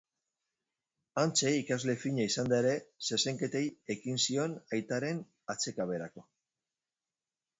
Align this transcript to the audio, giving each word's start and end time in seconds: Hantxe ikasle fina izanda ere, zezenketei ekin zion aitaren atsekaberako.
Hantxe 1.23 1.51
ikasle 1.57 1.93
fina 2.03 2.23
izanda 2.29 2.57
ere, 2.63 2.71
zezenketei 3.09 3.63
ekin 3.97 4.19
zion 4.23 4.57
aitaren 4.79 5.23
atsekaberako. 5.55 6.25